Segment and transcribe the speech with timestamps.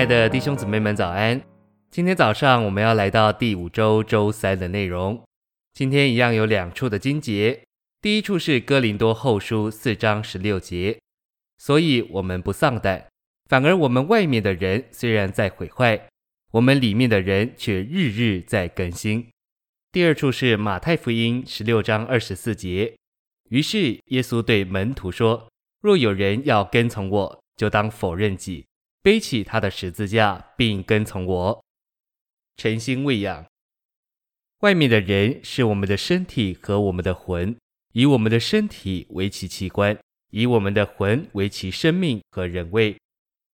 [0.00, 1.38] 亲爱的弟兄姊妹们，早安！
[1.90, 5.22] 今天早上我们要来到第五周周三的内容。
[5.74, 7.62] 今天一样有两处的经节，
[8.00, 10.98] 第一处是哥林多后书四章十六节，
[11.58, 13.08] 所以我们不丧胆，
[13.50, 16.08] 反而我们外面的人虽然在毁坏，
[16.52, 19.28] 我们里面的人却日日在更新。
[19.92, 22.96] 第二处是马太福音十六章二十四节，
[23.50, 25.46] 于是耶稣对门徒说：
[25.82, 28.64] 若有人要跟从我，就当否认己。
[29.02, 31.64] 背起他的十字架，并跟从我。
[32.58, 33.46] 晨星喂养。
[34.58, 37.56] 外面的人是我们的身体和我们的魂，
[37.92, 39.98] 以我们的身体为其器官，
[40.30, 42.94] 以我们的魂为其生命和人位。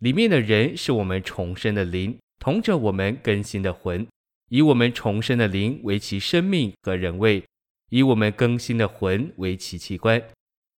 [0.00, 4.06] 里面的人是我们重生的灵，同着我们更新的魂，
[4.50, 7.42] 以我们重生的灵为其生命和人位，
[7.88, 10.22] 以我们更新的魂为其器官。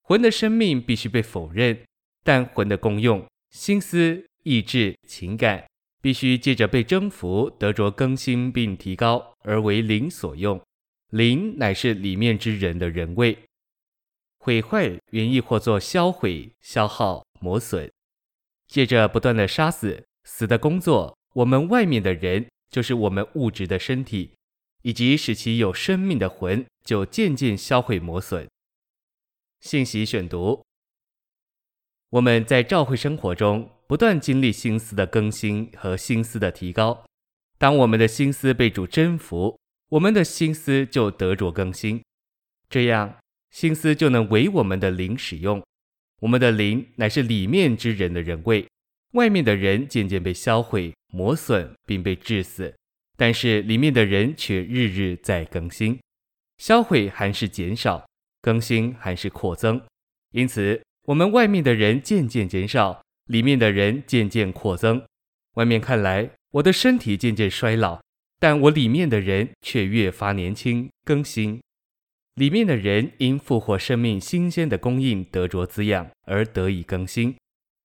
[0.02, 1.83] 魂的生命必须被否认，
[2.22, 4.27] 但魂的功用、心思。
[4.42, 5.66] 意志、情感
[6.00, 10.60] 必须借着被征服，得着更新并提高，而为灵所用。
[11.10, 13.36] 灵乃是里面之人的人位。
[14.38, 17.91] 毁坏原意或作销毁、消耗、磨损。
[18.66, 24.32] 借着不断的杀死、死的工作，我们外面的人，就是我们物质的身体，
[24.82, 28.48] 以及使其有生命的魂，就渐渐销毁磨损。
[29.60, 30.64] 信息选读：
[32.11, 33.70] 我们在教会生活中。
[33.91, 37.05] 不断经历心思的更新和心思的提高。
[37.58, 39.58] 当我们的心思被主征服，
[39.89, 42.00] 我们的心思就得着更新，
[42.69, 43.16] 这样
[43.50, 45.61] 心思就能为我们的灵使用。
[46.20, 48.64] 我们的灵乃是里面之人的人位，
[49.14, 52.72] 外面的人渐渐被销毁、磨损，并被致死，
[53.16, 55.98] 但是里面的人却日日在更新。
[56.58, 58.06] 销毁还是减少，
[58.41, 59.83] 更新还是扩增。
[60.31, 63.03] 因此，我们外面的人渐渐减少。
[63.27, 65.05] 里面的人渐渐扩增，
[65.55, 68.00] 外面看来我的身体渐渐衰老，
[68.41, 71.60] 但我里面的人却越发年轻更新。
[72.34, 77.37] 里面的人因复活生命新鲜的供应得着滋养而得以更新。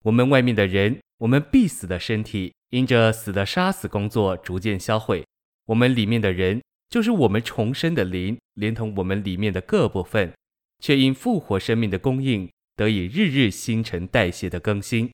[0.03, 5.23] 我们外面的人，我们必死的身体，因着死的杀死工作逐渐销毁。
[5.67, 10.33] 我们里面的人，就是我们重生的灵，连同我们里面的各部分，
[10.79, 15.11] 却因复活生命的供应得以日日新陈代谢的更新。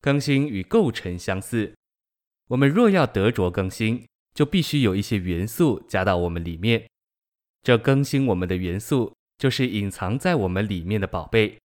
[0.00, 1.74] 更新与构成相似，
[2.48, 6.88] 我们若要得着更新，就必须有一些元素加到我们里面。
[7.62, 11.58] 这更新我们的元素，就是隐藏在我们里面的宝贝。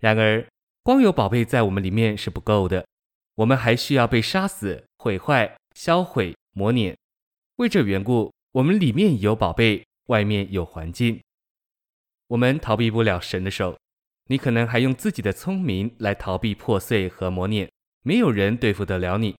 [0.00, 0.46] 然而，
[0.82, 2.86] 光有宝贝在我们里面是不够的，
[3.36, 6.94] 我们还需要被杀死、毁坏、销毁、磨碾。
[7.56, 11.18] 为这缘故，我们里面有宝贝，外面有环境。
[12.26, 13.78] 我们逃避不了神的手，
[14.28, 17.68] 你可能还用自己的聪明来逃避破碎和磨练。
[18.02, 19.36] 没有人对付得了你。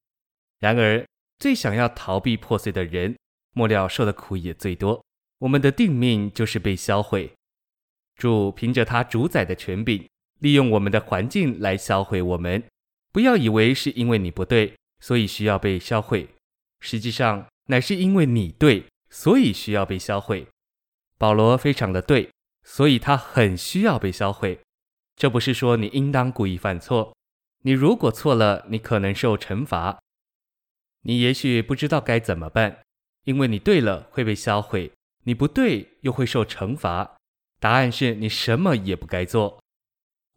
[0.59, 1.03] 然而，
[1.39, 3.16] 最想要逃避破碎的人，
[3.53, 5.03] 末了受的苦也最多。
[5.39, 7.31] 我们的定命就是被销毁。
[8.16, 10.05] 主凭着他主宰的权柄，
[10.39, 12.61] 利用我们的环境来销毁我们。
[13.13, 16.28] 不要以为是因为你不对，所以需要被销毁。
[16.81, 20.45] 实际上，乃是因为你对，所以需要被销毁。
[21.17, 22.29] 保罗非常的对，
[22.63, 24.59] 所以他很需要被销毁。
[25.19, 27.13] 这不是说你应当故意犯错。
[27.63, 30.00] 你如果错了，你可能受惩罚。
[31.02, 32.84] 你也许不知道该怎么办，
[33.25, 34.94] 因为你对了会被销毁，
[35.25, 37.18] 你不对又会受惩罚。
[37.59, 39.62] 答案是你什么也不该做。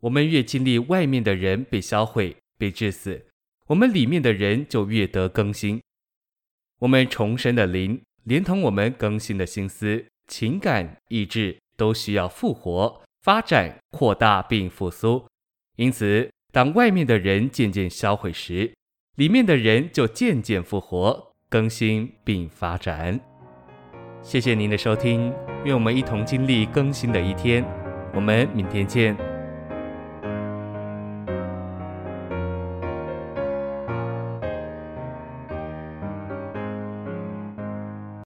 [0.01, 3.25] 我们越经历外面的人被销毁、被治死，
[3.69, 5.81] 我们里面的人就越得更新。
[6.81, 15.25] 我们重生的灵，连同我们更新的心思、情感、意志，都需要复活、发展、扩大并复苏。
[15.77, 18.73] 因此，当外面的人渐渐销毁时，
[19.17, 23.21] 里面的人就渐渐复活、更新并发展。
[24.23, 25.33] 谢谢您的收听，
[25.65, 27.65] 愿我们一同经历更新的一天。
[28.15, 29.32] 我们明天见。